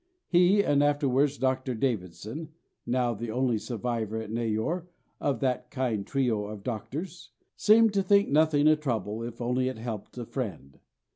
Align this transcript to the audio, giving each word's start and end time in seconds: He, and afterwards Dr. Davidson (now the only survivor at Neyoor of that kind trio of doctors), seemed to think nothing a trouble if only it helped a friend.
He, 0.27 0.63
and 0.63 0.83
afterwards 0.83 1.37
Dr. 1.37 1.75
Davidson 1.75 2.49
(now 2.87 3.13
the 3.13 3.29
only 3.29 3.59
survivor 3.59 4.17
at 4.19 4.31
Neyoor 4.31 4.87
of 5.19 5.41
that 5.41 5.69
kind 5.69 6.07
trio 6.07 6.47
of 6.47 6.63
doctors), 6.63 7.29
seemed 7.55 7.93
to 7.93 8.01
think 8.01 8.27
nothing 8.27 8.67
a 8.67 8.75
trouble 8.75 9.21
if 9.21 9.39
only 9.39 9.67
it 9.67 9.77
helped 9.77 10.17
a 10.17 10.25
friend. 10.25 10.79